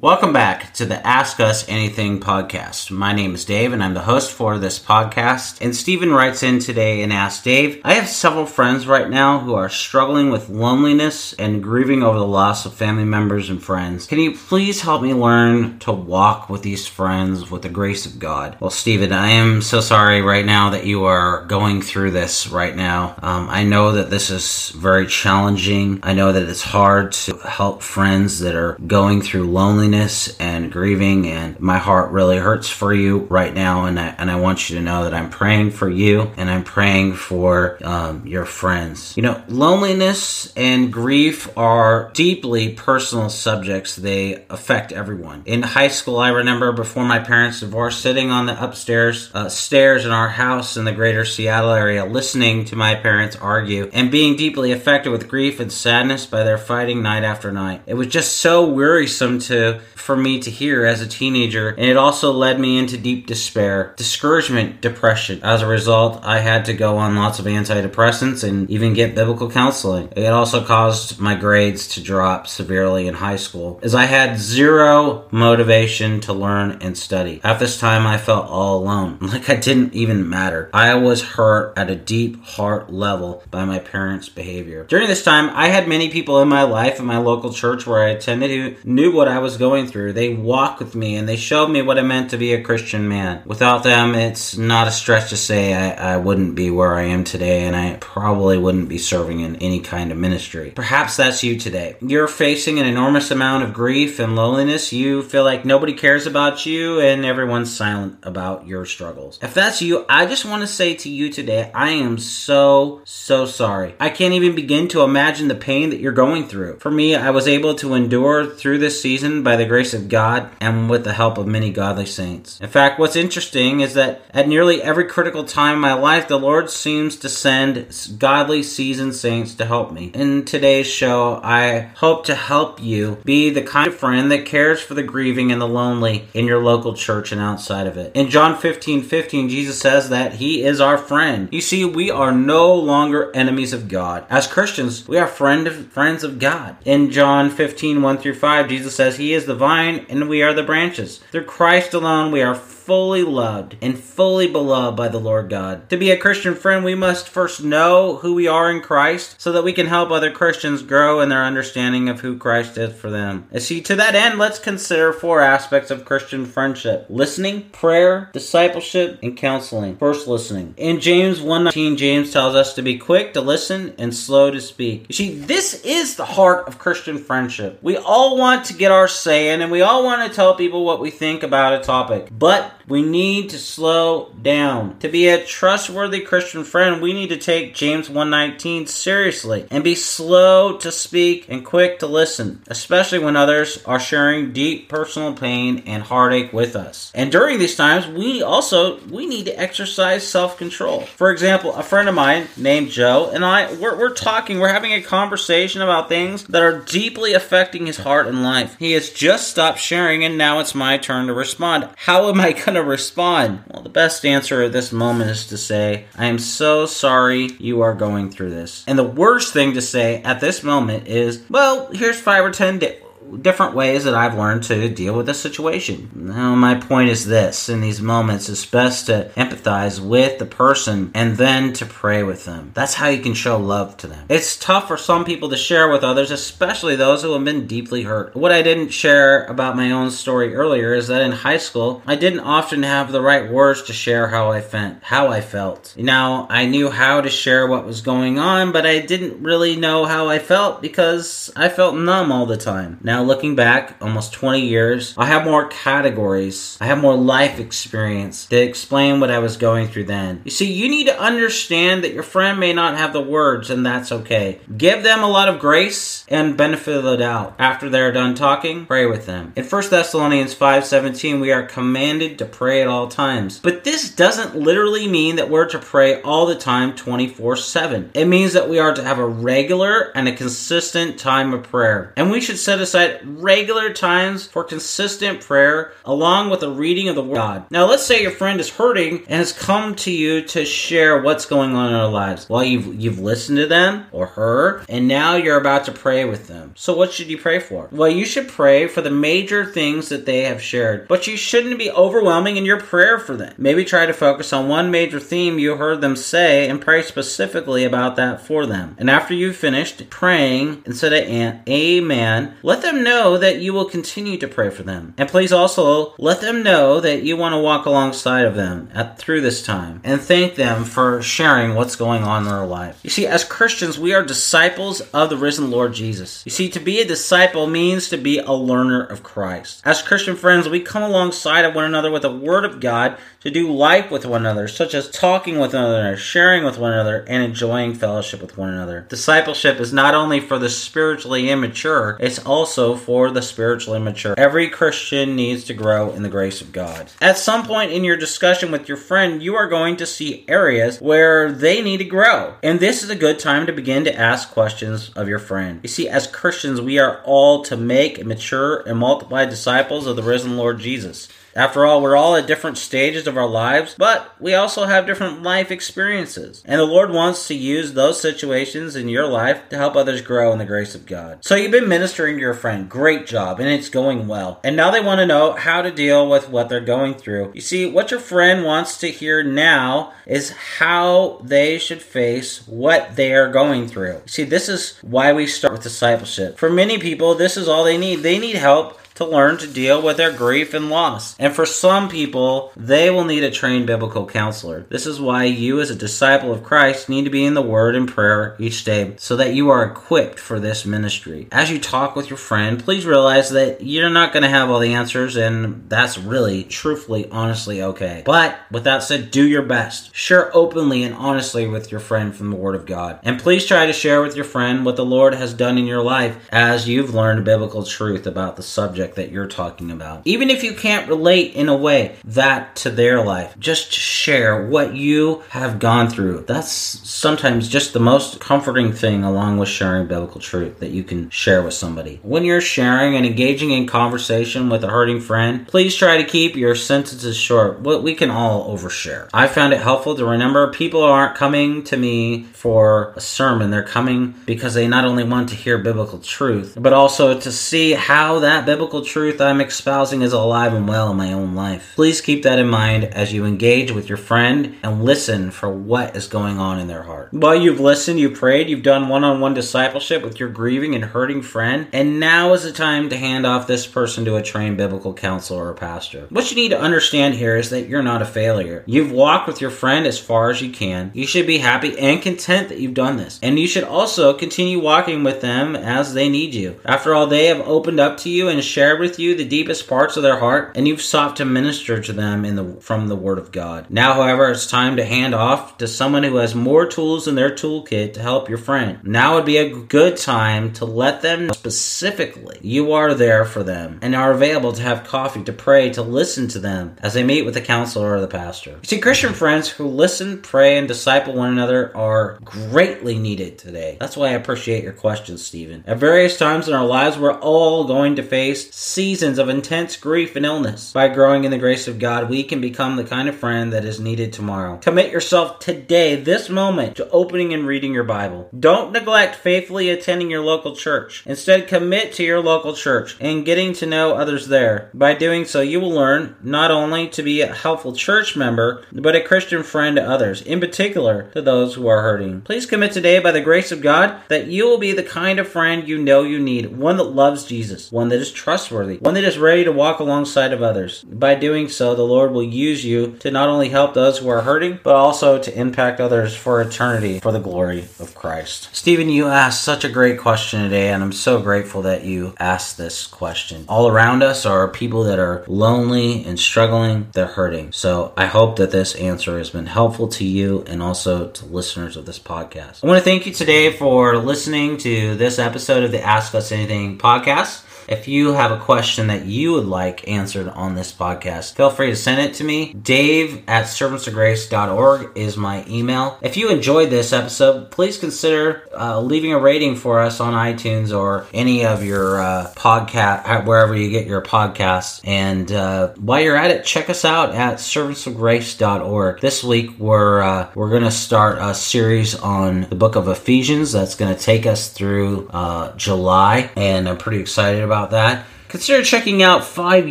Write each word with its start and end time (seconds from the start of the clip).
Welcome 0.00 0.32
back 0.32 0.74
to 0.74 0.86
the 0.86 1.04
Ask 1.04 1.40
Us 1.40 1.68
Anything 1.68 2.20
podcast. 2.20 2.92
My 2.92 3.12
name 3.12 3.34
is 3.34 3.44
Dave 3.44 3.72
and 3.72 3.82
I'm 3.82 3.94
the 3.94 4.02
host 4.02 4.30
for 4.30 4.56
this 4.56 4.78
podcast. 4.78 5.60
And 5.60 5.74
Steven 5.74 6.12
writes 6.12 6.44
in 6.44 6.60
today 6.60 7.02
and 7.02 7.12
asks 7.12 7.42
Dave, 7.42 7.80
I 7.82 7.94
have 7.94 8.06
several 8.06 8.46
friends 8.46 8.86
right 8.86 9.10
now 9.10 9.40
who 9.40 9.56
are 9.56 9.68
struggling 9.68 10.30
with 10.30 10.50
loneliness 10.50 11.32
and 11.32 11.60
grieving 11.64 12.04
over 12.04 12.16
the 12.16 12.24
loss 12.24 12.64
of 12.64 12.74
family 12.74 13.04
members 13.04 13.50
and 13.50 13.60
friends. 13.60 14.06
Can 14.06 14.20
you 14.20 14.36
please 14.36 14.82
help 14.82 15.02
me 15.02 15.14
learn 15.14 15.80
to 15.80 15.90
walk 15.90 16.48
with 16.48 16.62
these 16.62 16.86
friends 16.86 17.50
with 17.50 17.62
the 17.62 17.68
grace 17.68 18.06
of 18.06 18.20
God? 18.20 18.56
Well, 18.60 18.70
Steven, 18.70 19.12
I 19.12 19.30
am 19.30 19.62
so 19.62 19.80
sorry 19.80 20.22
right 20.22 20.46
now 20.46 20.70
that 20.70 20.86
you 20.86 21.06
are 21.06 21.44
going 21.46 21.82
through 21.82 22.12
this 22.12 22.46
right 22.46 22.76
now. 22.76 23.16
Um, 23.20 23.48
I 23.50 23.64
know 23.64 23.90
that 23.90 24.10
this 24.10 24.30
is 24.30 24.70
very 24.76 25.08
challenging. 25.08 25.98
I 26.04 26.14
know 26.14 26.30
that 26.30 26.48
it's 26.48 26.62
hard 26.62 27.10
to 27.10 27.36
help 27.38 27.82
friends 27.82 28.38
that 28.38 28.54
are 28.54 28.74
going 28.86 29.22
through 29.22 29.50
loneliness 29.50 29.87
loneliness 29.88 30.36
and 30.38 30.70
grieving, 30.70 31.26
and 31.28 31.58
my 31.60 31.78
heart 31.78 32.10
really 32.10 32.36
hurts 32.36 32.68
for 32.68 32.92
you 32.92 33.20
right 33.30 33.54
now. 33.54 33.86
And 33.86 33.98
I, 33.98 34.08
and 34.18 34.30
I 34.30 34.38
want 34.38 34.68
you 34.68 34.76
to 34.76 34.82
know 34.82 35.04
that 35.04 35.14
I'm 35.14 35.30
praying 35.30 35.70
for 35.70 35.88
you 35.88 36.30
and 36.36 36.50
I'm 36.50 36.64
praying 36.64 37.14
for 37.14 37.78
um, 37.82 38.26
your 38.26 38.44
friends. 38.44 39.16
You 39.16 39.22
know, 39.22 39.42
loneliness 39.48 40.52
and 40.56 40.92
grief 40.92 41.56
are 41.56 42.10
deeply 42.12 42.74
personal 42.74 43.30
subjects, 43.30 43.96
they 43.96 44.44
affect 44.50 44.92
everyone. 44.92 45.42
In 45.46 45.62
high 45.62 45.88
school, 45.88 46.18
I 46.18 46.28
remember 46.28 46.72
before 46.72 47.04
my 47.04 47.18
parents 47.18 47.60
divorced, 47.60 48.00
sitting 48.00 48.30
on 48.30 48.46
the 48.46 48.62
upstairs 48.62 49.30
uh, 49.32 49.48
stairs 49.48 50.04
in 50.04 50.10
our 50.10 50.28
house 50.28 50.76
in 50.76 50.84
the 50.84 50.92
greater 50.92 51.24
Seattle 51.24 51.72
area, 51.72 52.04
listening 52.04 52.66
to 52.66 52.76
my 52.76 52.94
parents 52.94 53.36
argue 53.36 53.88
and 53.92 54.10
being 54.10 54.36
deeply 54.36 54.72
affected 54.72 55.10
with 55.10 55.28
grief 55.28 55.60
and 55.60 55.72
sadness 55.72 56.26
by 56.26 56.44
their 56.44 56.58
fighting 56.58 57.02
night 57.02 57.24
after 57.24 57.50
night. 57.50 57.82
It 57.86 57.94
was 57.94 58.08
just 58.08 58.38
so 58.38 58.66
wearisome 58.68 59.38
to 59.40 59.77
for 59.94 60.16
me 60.16 60.40
to 60.40 60.50
hear 60.50 60.86
as 60.86 61.00
a 61.00 61.06
teenager, 61.06 61.68
and 61.68 61.84
it 61.84 61.96
also 61.96 62.32
led 62.32 62.58
me 62.58 62.78
into 62.78 62.96
deep 62.96 63.26
despair, 63.26 63.94
discouragement, 63.96 64.80
depression. 64.80 65.40
As 65.42 65.62
a 65.62 65.66
result, 65.66 66.24
I 66.24 66.38
had 66.38 66.64
to 66.64 66.72
go 66.72 66.96
on 66.96 67.16
lots 67.16 67.38
of 67.38 67.44
antidepressants 67.44 68.42
and 68.42 68.70
even 68.70 68.94
get 68.94 69.14
biblical 69.14 69.50
counseling. 69.50 70.08
It 70.16 70.26
also 70.26 70.64
caused 70.64 71.20
my 71.20 71.34
grades 71.34 71.88
to 71.88 72.02
drop 72.02 72.46
severely 72.46 73.06
in 73.06 73.14
high 73.14 73.36
school, 73.36 73.80
as 73.82 73.94
I 73.94 74.06
had 74.06 74.38
zero 74.38 75.28
motivation 75.30 76.20
to 76.22 76.32
learn 76.32 76.78
and 76.80 76.96
study. 76.96 77.40
At 77.44 77.58
this 77.58 77.78
time, 77.78 78.06
I 78.06 78.18
felt 78.18 78.48
all 78.48 78.78
alone, 78.78 79.18
like 79.20 79.50
I 79.50 79.56
didn't 79.56 79.94
even 79.94 80.28
matter. 80.28 80.70
I 80.72 80.94
was 80.94 81.22
hurt 81.22 81.76
at 81.76 81.90
a 81.90 81.96
deep 81.96 82.42
heart 82.42 82.90
level 82.90 83.42
by 83.50 83.64
my 83.64 83.78
parents' 83.78 84.28
behavior. 84.28 84.84
During 84.84 85.08
this 85.08 85.22
time, 85.22 85.50
I 85.50 85.68
had 85.68 85.86
many 85.86 86.08
people 86.08 86.40
in 86.40 86.48
my 86.48 86.62
life 86.62 86.98
in 86.98 87.04
my 87.04 87.18
local 87.18 87.52
church 87.52 87.86
where 87.86 88.02
I 88.02 88.10
attended 88.10 88.50
who 88.50 88.74
knew 88.84 89.12
what 89.12 89.28
I 89.28 89.38
was 89.38 89.56
going 89.56 89.67
going 89.68 89.86
through. 89.86 90.14
They 90.14 90.32
walk 90.32 90.78
with 90.78 90.94
me 90.94 91.16
and 91.16 91.28
they 91.28 91.36
showed 91.36 91.68
me 91.68 91.82
what 91.82 91.98
it 91.98 92.02
meant 92.02 92.30
to 92.30 92.38
be 92.38 92.54
a 92.54 92.62
Christian 92.62 93.06
man. 93.06 93.42
Without 93.44 93.82
them, 93.82 94.14
it's 94.14 94.56
not 94.56 94.88
a 94.88 94.90
stretch 94.90 95.28
to 95.28 95.36
say 95.36 95.74
I, 95.74 96.14
I 96.14 96.16
wouldn't 96.16 96.54
be 96.54 96.70
where 96.70 96.94
I 96.94 97.02
am 97.02 97.22
today 97.22 97.66
and 97.66 97.76
I 97.76 97.98
probably 98.00 98.56
wouldn't 98.56 98.88
be 98.88 98.96
serving 98.96 99.40
in 99.40 99.56
any 99.56 99.80
kind 99.80 100.10
of 100.10 100.16
ministry. 100.16 100.72
Perhaps 100.74 101.16
that's 101.18 101.44
you 101.44 101.58
today. 101.58 101.96
You're 102.00 102.28
facing 102.28 102.78
an 102.78 102.86
enormous 102.86 103.30
amount 103.30 103.64
of 103.64 103.74
grief 103.74 104.18
and 104.18 104.36
loneliness. 104.36 104.90
You 104.90 105.22
feel 105.22 105.44
like 105.44 105.66
nobody 105.66 105.92
cares 105.92 106.26
about 106.26 106.64
you 106.64 107.00
and 107.00 107.26
everyone's 107.26 107.74
silent 107.74 108.18
about 108.22 108.66
your 108.66 108.86
struggles. 108.86 109.38
If 109.42 109.52
that's 109.52 109.82
you, 109.82 110.06
I 110.08 110.24
just 110.24 110.46
want 110.46 110.62
to 110.62 110.66
say 110.66 110.94
to 110.94 111.10
you 111.10 111.30
today, 111.30 111.70
I 111.74 111.90
am 111.90 112.16
so, 112.16 113.02
so 113.04 113.44
sorry. 113.44 113.94
I 114.00 114.08
can't 114.08 114.32
even 114.32 114.54
begin 114.54 114.88
to 114.88 115.02
imagine 115.02 115.48
the 115.48 115.54
pain 115.54 115.90
that 115.90 116.00
you're 116.00 116.12
going 116.12 116.48
through. 116.48 116.78
For 116.78 116.90
me, 116.90 117.14
I 117.14 117.30
was 117.30 117.46
able 117.46 117.74
to 117.76 117.92
endure 117.92 118.46
through 118.46 118.78
this 118.78 119.02
season 119.02 119.42
by 119.42 119.57
the 119.58 119.66
grace 119.66 119.92
of 119.94 120.08
God 120.08 120.50
and 120.60 120.88
with 120.88 121.04
the 121.04 121.12
help 121.12 121.38
of 121.38 121.46
many 121.46 121.70
godly 121.70 122.06
saints. 122.06 122.60
In 122.60 122.68
fact, 122.68 122.98
what's 122.98 123.16
interesting 123.16 123.80
is 123.80 123.94
that 123.94 124.22
at 124.30 124.48
nearly 124.48 124.82
every 124.82 125.04
critical 125.04 125.44
time 125.44 125.74
in 125.74 125.80
my 125.80 125.92
life, 125.92 126.28
the 126.28 126.38
Lord 126.38 126.70
seems 126.70 127.16
to 127.16 127.28
send 127.28 128.16
godly 128.18 128.62
seasoned 128.62 129.14
saints 129.14 129.54
to 129.56 129.66
help 129.66 129.92
me. 129.92 130.10
In 130.14 130.44
today's 130.44 130.86
show, 130.86 131.40
I 131.42 131.90
hope 131.96 132.24
to 132.26 132.34
help 132.34 132.82
you 132.82 133.18
be 133.24 133.50
the 133.50 133.62
kind 133.62 133.88
of 133.88 133.96
friend 133.96 134.30
that 134.30 134.46
cares 134.46 134.80
for 134.80 134.94
the 134.94 135.02
grieving 135.02 135.52
and 135.52 135.60
the 135.60 135.68
lonely 135.68 136.28
in 136.34 136.46
your 136.46 136.62
local 136.62 136.94
church 136.94 137.32
and 137.32 137.40
outside 137.40 137.86
of 137.86 137.96
it. 137.96 138.12
In 138.14 138.30
John 138.30 138.56
15 138.56 139.02
15, 139.02 139.48
Jesus 139.48 139.78
says 139.78 140.08
that 140.10 140.34
He 140.34 140.62
is 140.62 140.80
our 140.80 140.98
friend. 140.98 141.48
You 141.50 141.60
see, 141.60 141.84
we 141.84 142.10
are 142.10 142.32
no 142.32 142.74
longer 142.74 143.34
enemies 143.34 143.72
of 143.72 143.88
God. 143.88 144.24
As 144.30 144.46
Christians, 144.46 145.06
we 145.08 145.18
are 145.18 145.26
friend 145.26 145.66
of, 145.66 145.88
friends 145.92 146.24
of 146.24 146.38
God. 146.38 146.76
In 146.84 147.10
John 147.10 147.50
15 147.50 148.02
1 148.02 148.18
through 148.18 148.34
5, 148.34 148.68
Jesus 148.68 148.94
says 148.94 149.16
He 149.16 149.32
is 149.32 149.46
the 149.48 149.56
vine 149.56 150.06
and 150.08 150.28
we 150.28 150.42
are 150.42 150.54
the 150.54 150.62
branches. 150.62 151.18
Through 151.32 151.46
Christ 151.46 151.94
alone 151.94 152.30
we 152.30 152.42
are 152.42 152.54
fully 152.88 153.22
loved 153.22 153.76
and 153.82 153.98
fully 153.98 154.50
beloved 154.50 154.96
by 154.96 155.08
the 155.08 155.20
Lord 155.20 155.50
God. 155.50 155.90
To 155.90 155.98
be 155.98 156.10
a 156.10 156.16
Christian 156.16 156.54
friend, 156.54 156.82
we 156.82 156.94
must 156.94 157.28
first 157.28 157.62
know 157.62 158.16
who 158.16 158.32
we 158.32 158.48
are 158.48 158.70
in 158.70 158.80
Christ 158.80 159.38
so 159.38 159.52
that 159.52 159.62
we 159.62 159.74
can 159.74 159.88
help 159.88 160.10
other 160.10 160.30
Christians 160.30 160.80
grow 160.80 161.20
in 161.20 161.28
their 161.28 161.44
understanding 161.44 162.08
of 162.08 162.20
who 162.20 162.38
Christ 162.38 162.78
is 162.78 162.98
for 162.98 163.10
them. 163.10 163.46
And 163.52 163.62
see, 163.62 163.82
to 163.82 163.94
that 163.96 164.14
end, 164.14 164.38
let's 164.38 164.58
consider 164.58 165.12
four 165.12 165.42
aspects 165.42 165.90
of 165.90 166.06
Christian 166.06 166.46
friendship 166.46 167.04
listening, 167.10 167.68
prayer, 167.72 168.30
discipleship, 168.32 169.18
and 169.22 169.36
counseling. 169.36 169.98
First, 169.98 170.26
listening. 170.26 170.72
In 170.78 170.98
James 170.98 171.40
1:19, 171.40 171.98
James 171.98 172.32
tells 172.32 172.54
us 172.54 172.72
to 172.72 172.80
be 172.80 172.96
quick 172.96 173.34
to 173.34 173.42
listen 173.42 173.92
and 173.98 174.14
slow 174.14 174.50
to 174.50 174.62
speak. 174.62 175.04
You 175.08 175.14
see, 175.14 175.34
this 175.38 175.84
is 175.84 176.16
the 176.16 176.24
heart 176.24 176.66
of 176.66 176.78
Christian 176.78 177.18
friendship. 177.18 177.80
We 177.82 177.98
all 177.98 178.38
want 178.38 178.64
to 178.66 178.72
get 178.72 178.90
our 178.90 179.08
say 179.08 179.50
in 179.50 179.60
and 179.60 179.70
we 179.70 179.82
all 179.82 180.02
want 180.04 180.26
to 180.26 180.34
tell 180.34 180.54
people 180.54 180.86
what 180.86 181.00
we 181.00 181.10
think 181.10 181.42
about 181.42 181.78
a 181.78 181.84
topic. 181.84 182.28
But 182.30 182.72
we 182.88 183.02
need 183.02 183.50
to 183.50 183.58
slow 183.58 184.30
down. 184.40 184.98
To 185.00 185.08
be 185.08 185.28
a 185.28 185.44
trustworthy 185.44 186.20
Christian 186.20 186.64
friend, 186.64 187.02
we 187.02 187.12
need 187.12 187.28
to 187.28 187.36
take 187.36 187.74
James 187.74 188.08
1:19 188.08 188.86
seriously 188.86 189.66
and 189.70 189.84
be 189.84 189.94
slow 189.94 190.76
to 190.78 190.90
speak 190.90 191.46
and 191.48 191.64
quick 191.64 191.98
to 191.98 192.06
listen, 192.06 192.62
especially 192.68 193.18
when 193.18 193.36
others 193.36 193.78
are 193.84 194.00
sharing 194.00 194.52
deep 194.52 194.88
personal 194.88 195.34
pain 195.34 195.82
and 195.86 196.02
heartache 196.04 196.52
with 196.52 196.74
us. 196.74 197.12
And 197.14 197.30
during 197.30 197.58
these 197.58 197.76
times, 197.76 198.06
we 198.06 198.42
also 198.42 198.98
we 199.10 199.26
need 199.26 199.44
to 199.46 199.58
exercise 199.58 200.26
self-control. 200.26 201.02
For 201.16 201.30
example, 201.30 201.74
a 201.74 201.82
friend 201.82 202.08
of 202.08 202.14
mine 202.14 202.48
named 202.56 202.90
Joe 202.90 203.30
and 203.32 203.44
I 203.44 203.72
we're, 203.74 203.98
we're 203.98 204.14
talking, 204.14 204.58
we're 204.58 204.68
having 204.68 204.92
a 204.92 205.02
conversation 205.02 205.82
about 205.82 206.08
things 206.08 206.44
that 206.44 206.62
are 206.62 206.80
deeply 206.80 207.34
affecting 207.34 207.86
his 207.86 207.98
heart 207.98 208.26
and 208.26 208.42
life. 208.42 208.76
He 208.78 208.92
has 208.92 209.10
just 209.10 209.48
stopped 209.48 209.78
sharing 209.78 210.24
and 210.24 210.38
now 210.38 210.60
it's 210.60 210.74
my 210.74 210.96
turn 210.96 211.26
to 211.26 211.34
respond. 211.34 211.88
How 211.96 212.28
am 212.28 212.40
I 212.40 212.52
going 212.52 212.74
to 212.74 212.77
respond? 212.82 213.64
Well, 213.68 213.82
the 213.82 213.88
best 213.88 214.24
answer 214.24 214.62
at 214.62 214.72
this 214.72 214.92
moment 214.92 215.30
is 215.30 215.46
to 215.48 215.56
say, 215.56 216.06
I 216.16 216.26
am 216.26 216.38
so 216.38 216.86
sorry 216.86 217.50
you 217.58 217.80
are 217.82 217.94
going 217.94 218.30
through 218.30 218.50
this. 218.50 218.84
And 218.86 218.98
the 218.98 219.04
worst 219.04 219.52
thing 219.52 219.74
to 219.74 219.82
say 219.82 220.22
at 220.22 220.40
this 220.40 220.62
moment 220.62 221.08
is, 221.08 221.42
well, 221.48 221.90
here's 221.92 222.20
five 222.20 222.44
or 222.44 222.50
ten 222.50 222.78
days 222.78 223.02
different 223.36 223.74
ways 223.74 224.04
that 224.04 224.14
I've 224.14 224.36
learned 224.36 224.62
to 224.64 224.88
deal 224.88 225.14
with 225.14 225.26
this 225.26 225.40
situation. 225.40 226.10
Now, 226.14 226.54
my 226.54 226.74
point 226.74 227.10
is 227.10 227.26
this 227.26 227.68
in 227.68 227.80
these 227.80 228.00
moments, 228.00 228.48
it's 228.48 228.66
best 228.66 229.06
to 229.06 229.30
empathize 229.36 230.00
with 230.00 230.38
the 230.38 230.46
person 230.46 231.10
and 231.14 231.36
then 231.36 231.72
to 231.74 231.86
pray 231.86 232.22
with 232.22 232.44
them. 232.44 232.72
That's 232.74 232.94
how 232.94 233.08
you 233.08 233.20
can 233.22 233.34
show 233.34 233.58
love 233.58 233.96
to 233.98 234.06
them. 234.06 234.26
It's 234.28 234.56
tough 234.56 234.88
for 234.88 234.96
some 234.96 235.24
people 235.24 235.48
to 235.50 235.56
share 235.56 235.88
with 235.90 236.04
others, 236.04 236.30
especially 236.30 236.96
those 236.96 237.22
who 237.22 237.32
have 237.32 237.44
been 237.44 237.66
deeply 237.66 238.02
hurt. 238.02 238.34
What 238.34 238.52
I 238.52 238.62
didn't 238.62 238.90
share 238.90 239.44
about 239.44 239.76
my 239.76 239.90
own 239.90 240.10
story 240.10 240.54
earlier 240.54 240.94
is 240.94 241.08
that 241.08 241.22
in 241.22 241.32
high 241.32 241.58
school, 241.58 242.02
I 242.06 242.16
didn't 242.16 242.40
often 242.40 242.82
have 242.82 243.12
the 243.12 243.20
right 243.20 243.50
words 243.50 243.82
to 243.82 243.92
share 243.92 244.28
how 244.28 244.50
I 244.50 244.60
felt. 244.60 244.78
How 245.02 245.28
I 245.28 245.40
felt. 245.40 245.94
Now, 245.96 246.46
I 246.50 246.66
knew 246.66 246.90
how 246.90 247.20
to 247.20 247.28
share 247.28 247.66
what 247.66 247.84
was 247.84 248.00
going 248.00 248.38
on, 248.38 248.70
but 248.70 248.86
I 248.86 249.00
didn't 249.00 249.42
really 249.42 249.76
know 249.76 250.04
how 250.04 250.28
I 250.28 250.38
felt 250.38 250.80
because 250.80 251.50
I 251.56 251.68
felt 251.68 251.96
numb 251.96 252.30
all 252.30 252.46
the 252.46 252.56
time. 252.56 252.98
Now, 253.02 253.17
looking 253.20 253.54
back 253.54 253.96
almost 254.00 254.32
20 254.32 254.60
years, 254.60 255.14
I 255.16 255.26
have 255.26 255.44
more 255.44 255.66
categories. 255.68 256.76
I 256.80 256.86
have 256.86 256.98
more 256.98 257.16
life 257.16 257.58
experience 257.58 258.46
to 258.46 258.56
explain 258.56 259.20
what 259.20 259.30
I 259.30 259.38
was 259.38 259.56
going 259.56 259.88
through 259.88 260.04
then. 260.04 260.42
You 260.44 260.50
see, 260.50 260.72
you 260.72 260.88
need 260.88 261.06
to 261.06 261.20
understand 261.20 262.04
that 262.04 262.12
your 262.12 262.22
friend 262.22 262.58
may 262.58 262.72
not 262.72 262.96
have 262.96 263.12
the 263.12 263.20
words, 263.20 263.70
and 263.70 263.84
that's 263.84 264.12
okay. 264.12 264.60
Give 264.76 265.02
them 265.02 265.22
a 265.22 265.28
lot 265.28 265.48
of 265.48 265.58
grace 265.58 266.24
and 266.28 266.56
benefit 266.56 266.96
of 266.96 267.04
the 267.04 267.16
doubt. 267.16 267.54
After 267.58 267.88
they're 267.88 268.12
done 268.12 268.34
talking, 268.34 268.86
pray 268.86 269.06
with 269.06 269.26
them. 269.26 269.52
In 269.56 269.64
1 269.64 269.90
Thessalonians 269.90 270.54
5:17, 270.54 271.40
we 271.40 271.52
are 271.52 271.62
commanded 271.62 272.38
to 272.38 272.44
pray 272.44 272.82
at 272.82 272.88
all 272.88 273.08
times. 273.08 273.58
But 273.58 273.84
this 273.84 274.10
doesn't 274.10 274.56
literally 274.56 275.08
mean 275.08 275.36
that 275.36 275.50
we're 275.50 275.68
to 275.68 275.78
pray 275.78 276.20
all 276.22 276.46
the 276.46 276.54
time 276.54 276.94
24/7. 276.94 278.10
It 278.14 278.26
means 278.26 278.52
that 278.52 278.68
we 278.68 278.78
are 278.78 278.94
to 278.94 279.02
have 279.02 279.18
a 279.18 279.26
regular 279.26 280.12
and 280.14 280.28
a 280.28 280.32
consistent 280.32 281.18
time 281.18 281.52
of 281.52 281.62
prayer. 281.62 282.12
And 282.16 282.30
we 282.30 282.40
should 282.40 282.58
set 282.58 282.80
aside 282.80 283.07
regular 283.24 283.92
times 283.92 284.46
for 284.46 284.64
consistent 284.64 285.40
prayer 285.40 285.92
along 286.04 286.50
with 286.50 286.60
the 286.60 286.70
reading 286.70 287.08
of 287.08 287.14
the 287.14 287.22
Word 287.22 287.38
of 287.38 287.42
God. 287.42 287.70
Now, 287.70 287.86
let's 287.86 288.04
say 288.04 288.22
your 288.22 288.30
friend 288.30 288.60
is 288.60 288.70
hurting 288.70 289.18
and 289.18 289.38
has 289.38 289.52
come 289.52 289.94
to 289.96 290.10
you 290.10 290.42
to 290.42 290.64
share 290.64 291.20
what's 291.22 291.46
going 291.46 291.74
on 291.74 291.86
in 291.86 291.92
their 291.92 292.08
lives. 292.08 292.48
Well, 292.48 292.64
you've, 292.64 293.00
you've 293.00 293.18
listened 293.18 293.58
to 293.58 293.66
them 293.66 294.06
or 294.12 294.26
her, 294.26 294.84
and 294.88 295.08
now 295.08 295.36
you're 295.36 295.60
about 295.60 295.84
to 295.86 295.92
pray 295.92 296.24
with 296.24 296.46
them. 296.46 296.72
So, 296.76 296.96
what 296.96 297.12
should 297.12 297.28
you 297.28 297.38
pray 297.38 297.58
for? 297.60 297.88
Well, 297.92 298.10
you 298.10 298.24
should 298.24 298.48
pray 298.48 298.86
for 298.88 299.00
the 299.00 299.10
major 299.10 299.64
things 299.64 300.08
that 300.08 300.26
they 300.26 300.42
have 300.44 300.62
shared, 300.62 301.08
but 301.08 301.26
you 301.26 301.36
shouldn't 301.36 301.78
be 301.78 301.90
overwhelming 301.90 302.56
in 302.56 302.64
your 302.64 302.80
prayer 302.80 303.18
for 303.18 303.36
them. 303.36 303.54
Maybe 303.58 303.84
try 303.84 304.06
to 304.06 304.12
focus 304.12 304.52
on 304.52 304.68
one 304.68 304.90
major 304.90 305.20
theme 305.20 305.58
you 305.58 305.76
heard 305.76 306.00
them 306.00 306.16
say 306.16 306.68
and 306.68 306.80
pray 306.80 307.02
specifically 307.02 307.84
about 307.84 308.16
that 308.16 308.40
for 308.40 308.66
them. 308.66 308.96
And 308.98 309.08
after 309.08 309.34
you've 309.34 309.56
finished 309.56 310.08
praying, 310.10 310.82
instead 310.86 311.12
of 311.12 311.28
an 311.28 311.62
amen, 311.68 312.54
let 312.62 312.82
them 312.82 312.97
know 313.02 313.38
that 313.38 313.60
you 313.60 313.72
will 313.72 313.84
continue 313.84 314.36
to 314.38 314.48
pray 314.48 314.70
for 314.70 314.82
them. 314.82 315.14
And 315.16 315.28
please 315.28 315.52
also 315.52 316.14
let 316.18 316.40
them 316.40 316.62
know 316.62 317.00
that 317.00 317.22
you 317.22 317.36
want 317.36 317.54
to 317.54 317.60
walk 317.60 317.86
alongside 317.86 318.44
of 318.44 318.54
them 318.54 318.90
at, 318.94 319.18
through 319.18 319.40
this 319.40 319.62
time 319.62 320.00
and 320.04 320.20
thank 320.20 320.54
them 320.54 320.84
for 320.84 321.22
sharing 321.22 321.74
what's 321.74 321.96
going 321.96 322.22
on 322.22 322.44
in 322.44 322.48
their 322.48 322.66
life. 322.66 323.00
You 323.02 323.10
see, 323.10 323.26
as 323.26 323.44
Christians, 323.44 323.98
we 323.98 324.14
are 324.14 324.24
disciples 324.24 325.00
of 325.12 325.30
the 325.30 325.36
risen 325.36 325.70
Lord 325.70 325.94
Jesus. 325.94 326.42
You 326.44 326.50
see, 326.50 326.68
to 326.70 326.80
be 326.80 327.00
a 327.00 327.06
disciple 327.06 327.66
means 327.66 328.08
to 328.08 328.16
be 328.16 328.38
a 328.38 328.52
learner 328.52 329.02
of 329.02 329.22
Christ. 329.22 329.82
As 329.84 330.02
Christian 330.02 330.36
friends, 330.36 330.68
we 330.68 330.80
come 330.80 331.02
alongside 331.02 331.64
of 331.64 331.74
one 331.74 331.84
another 331.84 332.10
with 332.10 332.22
the 332.22 332.34
Word 332.34 332.64
of 332.64 332.80
God 332.80 333.18
to 333.40 333.50
do 333.50 333.70
life 333.70 334.10
with 334.10 334.26
one 334.26 334.40
another, 334.40 334.66
such 334.66 334.94
as 334.94 335.10
talking 335.10 335.58
with 335.58 335.74
one 335.74 335.84
another, 335.84 336.16
sharing 336.16 336.64
with 336.64 336.78
one 336.78 336.92
another, 336.92 337.24
and 337.28 337.42
enjoying 337.42 337.94
fellowship 337.94 338.40
with 338.40 338.58
one 338.58 338.68
another. 338.68 339.06
Discipleship 339.08 339.78
is 339.78 339.92
not 339.92 340.14
only 340.14 340.40
for 340.40 340.58
the 340.58 340.68
spiritually 340.68 341.50
immature, 341.50 342.16
it's 342.20 342.38
also 342.44 342.87
for 342.96 343.30
the 343.30 343.42
spiritually 343.42 344.00
mature. 344.00 344.34
Every 344.36 344.68
Christian 344.68 345.36
needs 345.36 345.64
to 345.64 345.74
grow 345.74 346.12
in 346.12 346.22
the 346.22 346.28
grace 346.28 346.60
of 346.60 346.72
God. 346.72 347.10
At 347.20 347.38
some 347.38 347.66
point 347.66 347.92
in 347.92 348.04
your 348.04 348.16
discussion 348.16 348.70
with 348.70 348.88
your 348.88 348.96
friend, 348.96 349.42
you 349.42 349.54
are 349.54 349.68
going 349.68 349.96
to 349.96 350.06
see 350.06 350.44
areas 350.48 351.00
where 351.00 351.52
they 351.52 351.82
need 351.82 351.98
to 351.98 352.04
grow. 352.04 352.54
And 352.62 352.80
this 352.80 353.02
is 353.02 353.10
a 353.10 353.16
good 353.16 353.38
time 353.38 353.66
to 353.66 353.72
begin 353.72 354.04
to 354.04 354.14
ask 354.14 354.50
questions 354.50 355.10
of 355.10 355.28
your 355.28 355.38
friend. 355.38 355.80
You 355.82 355.88
see, 355.88 356.08
as 356.08 356.26
Christians, 356.26 356.80
we 356.80 356.98
are 356.98 357.20
all 357.24 357.62
to 357.64 357.76
make, 357.76 358.24
mature, 358.24 358.80
and 358.86 358.98
multiply 358.98 359.44
disciples 359.44 360.06
of 360.06 360.16
the 360.16 360.22
risen 360.22 360.56
Lord 360.56 360.78
Jesus. 360.78 361.28
After 361.58 361.84
all, 361.84 362.00
we're 362.00 362.14
all 362.14 362.36
at 362.36 362.46
different 362.46 362.78
stages 362.78 363.26
of 363.26 363.36
our 363.36 363.48
lives, 363.48 363.96
but 363.98 364.32
we 364.40 364.54
also 364.54 364.84
have 364.84 365.06
different 365.06 365.42
life 365.42 365.72
experiences. 365.72 366.62
And 366.64 366.78
the 366.78 366.84
Lord 366.84 367.10
wants 367.10 367.48
to 367.48 367.54
use 367.54 367.94
those 367.94 368.20
situations 368.20 368.94
in 368.94 369.08
your 369.08 369.26
life 369.26 369.68
to 369.70 369.76
help 369.76 369.96
others 369.96 370.22
grow 370.22 370.52
in 370.52 370.58
the 370.58 370.64
grace 370.64 370.94
of 370.94 371.04
God. 371.04 371.44
So 371.44 371.56
you've 371.56 371.72
been 371.72 371.88
ministering 371.88 372.36
to 372.36 372.40
your 372.40 372.54
friend. 372.54 372.88
Great 372.88 373.26
job. 373.26 373.58
And 373.58 373.68
it's 373.68 373.88
going 373.88 374.28
well. 374.28 374.60
And 374.62 374.76
now 374.76 374.92
they 374.92 375.00
want 375.00 375.18
to 375.18 375.26
know 375.26 375.54
how 375.54 375.82
to 375.82 375.90
deal 375.90 376.30
with 376.30 376.48
what 376.48 376.68
they're 376.68 376.80
going 376.80 377.14
through. 377.14 377.50
You 377.56 377.60
see, 377.60 377.90
what 377.90 378.12
your 378.12 378.20
friend 378.20 378.64
wants 378.64 378.96
to 378.98 379.10
hear 379.10 379.42
now 379.42 380.12
is 380.26 380.50
how 380.50 381.40
they 381.42 381.76
should 381.80 382.02
face 382.02 382.68
what 382.68 383.16
they 383.16 383.34
are 383.34 383.50
going 383.50 383.88
through. 383.88 384.22
See, 384.26 384.44
this 384.44 384.68
is 384.68 384.96
why 385.02 385.32
we 385.32 385.48
start 385.48 385.72
with 385.72 385.82
discipleship. 385.82 386.56
For 386.56 386.70
many 386.70 386.98
people, 386.98 387.34
this 387.34 387.56
is 387.56 387.66
all 387.66 387.82
they 387.82 387.98
need. 387.98 388.20
They 388.20 388.38
need 388.38 388.54
help 388.54 389.00
to 389.18 389.24
learn 389.24 389.58
to 389.58 389.66
deal 389.66 390.00
with 390.00 390.16
their 390.16 390.32
grief 390.32 390.74
and 390.74 390.88
loss. 390.90 391.36
And 391.38 391.54
for 391.54 391.66
some 391.66 392.08
people, 392.08 392.72
they 392.76 393.10
will 393.10 393.24
need 393.24 393.44
a 393.44 393.50
trained 393.50 393.86
biblical 393.86 394.26
counselor. 394.26 394.86
This 394.88 395.06
is 395.06 395.20
why 395.20 395.44
you, 395.44 395.80
as 395.80 395.90
a 395.90 395.94
disciple 395.94 396.52
of 396.52 396.64
Christ, 396.64 397.08
need 397.08 397.24
to 397.24 397.30
be 397.30 397.44
in 397.44 397.54
the 397.54 397.62
Word 397.62 397.94
and 397.94 398.08
prayer 398.08 398.56
each 398.58 398.84
day 398.84 399.14
so 399.18 399.36
that 399.36 399.54
you 399.54 399.70
are 399.70 399.84
equipped 399.84 400.38
for 400.38 400.58
this 400.58 400.86
ministry. 400.86 401.48
As 401.52 401.70
you 401.70 401.78
talk 401.78 402.16
with 402.16 402.30
your 402.30 402.36
friend, 402.36 402.82
please 402.82 403.06
realize 403.06 403.50
that 403.50 403.82
you're 403.82 404.08
not 404.08 404.32
going 404.32 404.44
to 404.44 404.48
have 404.48 404.70
all 404.70 404.78
the 404.78 404.94
answers, 404.94 405.36
and 405.36 405.88
that's 405.88 406.16
really, 406.16 406.64
truthfully, 406.64 407.28
honestly 407.30 407.82
okay. 407.82 408.22
But 408.24 408.58
with 408.70 408.84
that 408.84 409.02
said, 409.02 409.30
do 409.30 409.46
your 409.46 409.62
best. 409.62 410.14
Share 410.14 410.54
openly 410.56 411.02
and 411.02 411.14
honestly 411.14 411.66
with 411.66 411.90
your 411.90 412.00
friend 412.00 412.34
from 412.34 412.50
the 412.50 412.56
Word 412.56 412.74
of 412.74 412.86
God. 412.86 413.18
And 413.22 413.40
please 413.40 413.66
try 413.66 413.86
to 413.86 413.92
share 413.92 414.22
with 414.22 414.36
your 414.36 414.44
friend 414.44 414.84
what 414.84 414.96
the 414.96 415.04
Lord 415.04 415.34
has 415.34 415.52
done 415.52 415.76
in 415.76 415.86
your 415.86 416.02
life 416.02 416.48
as 416.50 416.88
you've 416.88 417.14
learned 417.14 417.44
biblical 417.44 417.82
truth 417.82 418.26
about 418.26 418.56
the 418.56 418.62
subject 418.62 419.07
that 419.14 419.30
you're 419.30 419.46
talking 419.46 419.90
about. 419.90 420.22
Even 420.24 420.50
if 420.50 420.62
you 420.62 420.74
can't 420.74 421.08
relate 421.08 421.54
in 421.54 421.68
a 421.68 421.76
way 421.76 422.16
that 422.24 422.76
to 422.76 422.90
their 422.90 423.24
life, 423.24 423.54
just 423.58 423.92
share 423.92 424.66
what 424.66 424.94
you 424.94 425.42
have 425.50 425.78
gone 425.78 426.08
through. 426.08 426.44
That's 426.46 426.70
sometimes 426.70 427.68
just 427.68 427.92
the 427.92 428.00
most 428.00 428.40
comforting 428.40 428.92
thing 428.92 429.24
along 429.24 429.58
with 429.58 429.68
sharing 429.68 430.06
biblical 430.06 430.40
truth 430.40 430.80
that 430.80 430.90
you 430.90 431.04
can 431.04 431.30
share 431.30 431.62
with 431.62 431.74
somebody. 431.74 432.20
When 432.22 432.44
you're 432.44 432.60
sharing 432.60 433.16
and 433.16 433.26
engaging 433.26 433.70
in 433.70 433.86
conversation 433.86 434.68
with 434.68 434.84
a 434.84 434.88
hurting 434.88 435.20
friend, 435.20 435.66
please 435.68 435.94
try 435.94 436.16
to 436.16 436.24
keep 436.24 436.56
your 436.56 436.74
sentences 436.74 437.36
short. 437.36 437.80
We 437.80 438.14
can 438.14 438.30
all 438.30 438.74
overshare. 438.76 439.28
I 439.32 439.48
found 439.48 439.72
it 439.72 439.80
helpful 439.80 440.14
to 440.16 440.24
remember 440.24 440.72
people 440.72 441.02
aren't 441.02 441.36
coming 441.36 441.84
to 441.84 441.96
me 441.96 442.44
for 442.52 443.12
a 443.16 443.20
sermon. 443.20 443.70
They're 443.70 443.82
coming 443.82 444.34
because 444.46 444.74
they 444.74 444.88
not 444.88 445.04
only 445.04 445.24
want 445.24 445.48
to 445.50 445.54
hear 445.54 445.78
biblical 445.78 446.18
truth, 446.18 446.76
but 446.78 446.92
also 446.92 447.38
to 447.38 447.52
see 447.52 447.92
how 447.92 448.38
that 448.40 448.66
biblical 448.66 448.97
biblical 448.98 449.12
truth 449.12 449.40
I'm 449.40 449.60
espousing 449.60 450.22
is 450.22 450.32
alive 450.32 450.74
and 450.74 450.88
well 450.88 451.12
in 451.12 451.16
my 451.16 451.32
own 451.32 451.54
life. 451.54 451.92
Please 451.94 452.20
keep 452.20 452.42
that 452.42 452.58
in 452.58 452.68
mind 452.68 453.04
as 453.04 453.32
you 453.32 453.44
engage 453.44 453.92
with 453.92 454.08
your 454.08 454.18
friend 454.18 454.76
and 454.82 455.04
listen 455.04 455.52
for 455.52 455.70
what 455.70 456.16
is 456.16 456.26
going 456.26 456.58
on 456.58 456.80
in 456.80 456.88
their 456.88 457.04
heart. 457.04 457.32
While 457.32 457.54
you've 457.54 457.78
listened, 457.78 458.18
you've 458.18 458.38
prayed, 458.38 458.68
you've 458.68 458.82
done 458.82 459.08
one 459.08 459.22
on 459.22 459.40
one 459.40 459.54
discipleship 459.54 460.24
with 460.24 460.40
your 460.40 460.48
grieving 460.48 460.96
and 460.96 461.04
hurting 461.04 461.42
friend, 461.42 461.86
and 461.92 462.18
now 462.18 462.52
is 462.54 462.64
the 462.64 462.72
time 462.72 463.08
to 463.10 463.16
hand 463.16 463.46
off 463.46 463.68
this 463.68 463.86
person 463.86 464.24
to 464.24 464.34
a 464.34 464.42
trained 464.42 464.76
biblical 464.76 465.14
counselor 465.14 465.68
or 465.68 465.74
pastor. 465.74 466.26
What 466.30 466.50
you 466.50 466.56
need 466.56 466.70
to 466.70 466.80
understand 466.80 467.34
here 467.34 467.56
is 467.56 467.70
that 467.70 467.88
you're 467.88 468.02
not 468.02 468.22
a 468.22 468.26
failure. 468.26 468.82
You've 468.86 469.12
walked 469.12 469.46
with 469.46 469.60
your 469.60 469.70
friend 469.70 470.06
as 470.06 470.18
far 470.18 470.50
as 470.50 470.60
you 470.60 470.70
can. 470.70 471.12
You 471.14 471.26
should 471.26 471.46
be 471.46 471.58
happy 471.58 471.96
and 471.98 472.20
content 472.20 472.68
that 472.70 472.80
you've 472.80 472.94
done 472.94 473.16
this. 473.16 473.38
And 473.44 473.60
you 473.60 473.68
should 473.68 473.84
also 473.84 474.34
continue 474.34 474.80
walking 474.80 475.22
with 475.22 475.40
them 475.40 475.76
as 475.76 476.14
they 476.14 476.28
need 476.28 476.54
you. 476.54 476.80
After 476.84 477.14
all, 477.14 477.28
they 477.28 477.46
have 477.46 477.60
opened 477.60 478.00
up 478.00 478.16
to 478.18 478.30
you 478.30 478.48
and 478.48 478.58
shared 478.64 478.87
shared 478.88 479.00
with 479.00 479.18
you 479.18 479.34
the 479.34 479.44
deepest 479.44 479.86
parts 479.86 480.16
of 480.16 480.22
their 480.22 480.38
heart, 480.38 480.74
and 480.74 480.88
you've 480.88 481.02
sought 481.02 481.36
to 481.36 481.44
minister 481.44 482.00
to 482.00 482.10
them 482.10 482.46
in 482.46 482.56
the 482.56 482.80
from 482.80 483.08
the 483.08 483.16
Word 483.16 483.38
of 483.38 483.52
God. 483.52 483.84
Now, 483.90 484.14
however, 484.14 484.50
it's 484.50 484.66
time 484.66 484.96
to 484.96 485.04
hand 485.04 485.34
off 485.34 485.76
to 485.76 485.86
someone 485.86 486.22
who 486.22 486.36
has 486.36 486.54
more 486.54 486.86
tools 486.86 487.28
in 487.28 487.34
their 487.34 487.50
toolkit 487.50 488.14
to 488.14 488.22
help 488.22 488.48
your 488.48 488.56
friend. 488.56 488.98
Now 489.04 489.34
would 489.34 489.44
be 489.44 489.58
a 489.58 489.68
good 489.68 490.16
time 490.16 490.72
to 490.74 490.86
let 490.86 491.20
them 491.20 491.48
know 491.48 491.52
specifically 491.52 492.58
you 492.62 492.92
are 492.92 493.12
there 493.12 493.44
for 493.44 493.62
them 493.62 493.98
and 494.00 494.14
are 494.14 494.32
available 494.32 494.72
to 494.72 494.80
have 494.80 495.04
coffee, 495.04 495.44
to 495.44 495.52
pray, 495.52 495.90
to 495.90 496.00
listen 496.00 496.48
to 496.48 496.58
them 496.58 496.96
as 497.00 497.12
they 497.12 497.22
meet 497.22 497.44
with 497.44 497.52
the 497.52 497.60
counselor 497.60 498.14
or 498.14 498.20
the 498.22 498.26
pastor. 498.26 498.70
You 498.70 498.88
see, 498.88 499.00
Christian 499.00 499.34
friends 499.34 499.68
who 499.68 499.86
listen, 499.86 500.40
pray, 500.40 500.78
and 500.78 500.88
disciple 500.88 501.34
one 501.34 501.52
another 501.52 501.94
are 501.94 502.38
greatly 502.42 503.18
needed 503.18 503.58
today. 503.58 503.98
That's 504.00 504.16
why 504.16 504.28
I 504.28 504.32
appreciate 504.40 504.82
your 504.82 504.94
questions, 504.94 505.44
Steven. 505.44 505.84
At 505.86 505.98
various 505.98 506.38
times 506.38 506.68
in 506.68 506.74
our 506.74 506.86
lives, 506.86 507.18
we're 507.18 507.38
all 507.38 507.84
going 507.84 508.16
to 508.16 508.22
face 508.22 508.74
seasons 508.80 509.40
of 509.40 509.48
intense 509.48 509.96
grief 509.96 510.36
and 510.36 510.46
illness. 510.46 510.92
By 510.92 511.08
growing 511.08 511.42
in 511.42 511.50
the 511.50 511.58
grace 511.58 511.88
of 511.88 511.98
God, 511.98 512.30
we 512.30 512.44
can 512.44 512.60
become 512.60 512.94
the 512.94 513.02
kind 513.02 513.28
of 513.28 513.34
friend 513.34 513.72
that 513.72 513.84
is 513.84 513.98
needed 513.98 514.32
tomorrow. 514.32 514.76
Commit 514.76 515.10
yourself 515.10 515.58
today, 515.58 516.14
this 516.14 516.48
moment, 516.48 516.94
to 516.96 517.10
opening 517.10 517.52
and 517.52 517.66
reading 517.66 517.92
your 517.92 518.04
Bible. 518.04 518.48
Don't 518.56 518.92
neglect 518.92 519.34
faithfully 519.34 519.90
attending 519.90 520.30
your 520.30 520.42
local 520.42 520.76
church. 520.76 521.24
Instead, 521.26 521.66
commit 521.66 522.12
to 522.12 522.22
your 522.22 522.40
local 522.40 522.72
church 522.72 523.16
and 523.20 523.44
getting 523.44 523.72
to 523.72 523.84
know 523.84 524.14
others 524.14 524.46
there. 524.46 524.90
By 524.94 525.14
doing 525.14 525.44
so, 525.44 525.60
you 525.60 525.80
will 525.80 525.90
learn 525.90 526.36
not 526.40 526.70
only 526.70 527.08
to 527.08 527.22
be 527.24 527.40
a 527.40 527.52
helpful 527.52 527.96
church 527.96 528.36
member, 528.36 528.84
but 528.92 529.16
a 529.16 529.20
Christian 529.20 529.64
friend 529.64 529.96
to 529.96 530.08
others, 530.08 530.40
in 530.42 530.60
particular 530.60 531.24
to 531.32 531.42
those 531.42 531.74
who 531.74 531.88
are 531.88 532.02
hurting. 532.02 532.42
Please 532.42 532.64
commit 532.64 532.92
today, 532.92 533.18
by 533.18 533.32
the 533.32 533.40
grace 533.40 533.72
of 533.72 533.82
God, 533.82 534.22
that 534.28 534.46
you 534.46 534.66
will 534.68 534.78
be 534.78 534.92
the 534.92 535.02
kind 535.02 535.40
of 535.40 535.48
friend 535.48 535.88
you 535.88 535.98
know 535.98 536.22
you 536.22 536.38
need, 536.38 536.76
one 536.76 536.96
that 536.96 537.02
loves 537.02 537.44
Jesus, 537.44 537.90
one 537.90 538.08
that 538.10 538.20
is 538.20 538.30
trustworthy 538.30 538.57
trustworthy, 538.58 538.96
one 538.96 539.14
that 539.14 539.22
is 539.22 539.38
ready 539.38 539.62
to 539.62 539.70
walk 539.70 540.00
alongside 540.00 540.52
of 540.52 540.62
others. 540.62 541.04
By 541.04 541.36
doing 541.36 541.68
so, 541.68 541.94
the 541.94 542.02
Lord 542.02 542.32
will 542.32 542.42
use 542.42 542.84
you 542.84 543.16
to 543.20 543.30
not 543.30 543.48
only 543.48 543.68
help 543.68 543.94
those 543.94 544.18
who 544.18 544.28
are 544.28 544.40
hurting, 544.40 544.80
but 544.82 544.96
also 544.96 545.40
to 545.40 545.56
impact 545.56 546.00
others 546.00 546.34
for 546.34 546.60
eternity 546.60 547.20
for 547.20 547.30
the 547.30 547.38
glory 547.38 547.82
of 548.00 548.16
Christ. 548.16 548.68
Steven, 548.72 549.10
you 549.10 549.28
asked 549.28 549.62
such 549.62 549.84
a 549.84 549.88
great 549.88 550.18
question 550.18 550.60
today, 550.60 550.88
and 550.88 551.04
I'm 551.04 551.12
so 551.12 551.40
grateful 551.40 551.82
that 551.82 552.02
you 552.02 552.34
asked 552.40 552.76
this 552.76 553.06
question. 553.06 553.64
All 553.68 553.88
around 553.88 554.24
us 554.24 554.44
are 554.44 554.66
people 554.66 555.04
that 555.04 555.20
are 555.20 555.44
lonely 555.46 556.24
and 556.24 556.36
struggling, 556.36 557.06
they're 557.12 557.26
hurting. 557.26 557.70
So 557.70 558.12
I 558.16 558.26
hope 558.26 558.56
that 558.56 558.72
this 558.72 558.96
answer 558.96 559.38
has 559.38 559.50
been 559.50 559.66
helpful 559.66 560.08
to 560.08 560.24
you 560.24 560.64
and 560.66 560.82
also 560.82 561.28
to 561.28 561.46
listeners 561.46 561.96
of 561.96 562.06
this 562.06 562.18
podcast. 562.18 562.82
I 562.82 562.88
want 562.88 562.98
to 562.98 563.04
thank 563.04 563.24
you 563.24 563.32
today 563.32 563.70
for 563.70 564.16
listening 564.18 564.78
to 564.78 565.14
this 565.14 565.38
episode 565.38 565.84
of 565.84 565.92
the 565.92 566.02
Ask 566.02 566.34
Us 566.34 566.50
Anything 566.50 566.98
podcast. 566.98 567.66
If 567.88 568.06
you 568.06 568.34
have 568.34 568.52
a 568.52 568.58
question 568.58 569.06
that 569.06 569.24
you 569.24 569.52
would 569.52 569.64
like 569.64 570.06
answered 570.06 570.48
on 570.48 570.74
this 570.74 570.92
podcast, 570.92 571.54
feel 571.54 571.70
free 571.70 571.88
to 571.88 571.96
send 571.96 572.20
it 572.20 572.34
to 572.34 572.44
me. 572.44 572.74
Dave 572.74 573.42
at 573.48 573.64
servantsofgrace.org 573.64 575.16
is 575.16 575.38
my 575.38 575.64
email. 575.66 576.18
If 576.20 576.36
you 576.36 576.50
enjoyed 576.50 576.90
this 576.90 577.14
episode, 577.14 577.70
please 577.70 577.96
consider 577.96 578.68
uh, 578.78 579.00
leaving 579.00 579.32
a 579.32 579.38
rating 579.38 579.76
for 579.76 580.00
us 580.00 580.20
on 580.20 580.34
iTunes 580.34 580.96
or 580.96 581.26
any 581.32 581.64
of 581.64 581.82
your 581.82 582.20
uh, 582.20 582.52
podcast, 582.54 583.46
wherever 583.46 583.74
you 583.74 583.90
get 583.90 584.06
your 584.06 584.20
podcasts. 584.20 585.00
And 585.04 585.50
uh, 585.50 585.94
while 585.94 586.20
you're 586.20 586.36
at 586.36 586.50
it, 586.50 586.66
check 586.66 586.90
us 586.90 587.06
out 587.06 587.34
at 587.34 587.54
servantsofgrace.org. 587.54 589.20
This 589.20 589.42
week 589.42 589.78
we're 589.78 590.20
uh, 590.20 590.50
we're 590.54 590.70
going 590.70 590.82
to 590.82 590.90
start 590.90 591.38
a 591.40 591.54
series 591.54 592.14
on 592.14 592.62
the 592.62 592.76
book 592.76 592.96
of 592.96 593.08
Ephesians 593.08 593.72
that's 593.72 593.94
going 593.94 594.14
to 594.14 594.20
take 594.20 594.44
us 594.44 594.68
through 594.68 595.28
uh, 595.28 595.74
July, 595.76 596.50
and 596.54 596.86
I'm 596.86 596.98
pretty 596.98 597.20
excited 597.20 597.64
about 597.78 597.90
that. 597.90 598.26
Consider 598.48 598.82
checking 598.82 599.22
out 599.22 599.44
five 599.44 599.90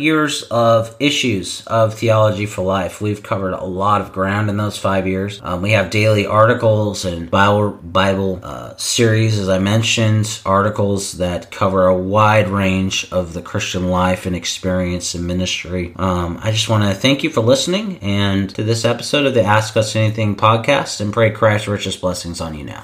years 0.00 0.42
of 0.42 0.96
issues 0.98 1.64
of 1.68 1.94
Theology 1.94 2.44
for 2.44 2.62
Life. 2.62 3.00
We've 3.00 3.22
covered 3.22 3.52
a 3.52 3.64
lot 3.64 4.00
of 4.00 4.12
ground 4.12 4.50
in 4.50 4.56
those 4.56 4.76
five 4.76 5.06
years. 5.06 5.40
Um, 5.44 5.62
we 5.62 5.70
have 5.72 5.90
daily 5.90 6.26
articles 6.26 7.04
and 7.04 7.30
Bible 7.30 7.70
Bible 7.70 8.40
uh, 8.42 8.76
series, 8.76 9.38
as 9.38 9.48
I 9.48 9.60
mentioned, 9.60 10.40
articles 10.44 11.18
that 11.18 11.52
cover 11.52 11.86
a 11.86 11.96
wide 11.96 12.48
range 12.48 13.06
of 13.12 13.32
the 13.32 13.42
Christian 13.42 13.90
life 13.90 14.26
and 14.26 14.34
experience 14.34 15.14
and 15.14 15.24
ministry. 15.24 15.92
Um, 15.94 16.40
I 16.42 16.50
just 16.50 16.68
want 16.68 16.82
to 16.82 16.94
thank 16.94 17.22
you 17.22 17.30
for 17.30 17.42
listening 17.42 17.98
and 17.98 18.52
to 18.56 18.64
this 18.64 18.84
episode 18.84 19.24
of 19.24 19.34
the 19.34 19.44
Ask 19.44 19.76
Us 19.76 19.94
Anything 19.94 20.34
podcast, 20.34 21.00
and 21.00 21.12
pray 21.12 21.30
Christ's 21.30 21.68
richest 21.68 22.00
blessings 22.00 22.40
on 22.40 22.56
you 22.56 22.64
now. 22.64 22.82